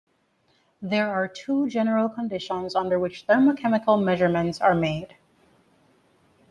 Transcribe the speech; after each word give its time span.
There 0.81 1.13
are 1.13 1.27
two 1.27 1.69
general 1.69 2.09
conditions 2.09 2.73
under 2.73 2.97
which 2.97 3.27
Thermochemical 3.27 4.03
measurements 4.03 4.59
are 4.59 4.73
made. 4.73 5.15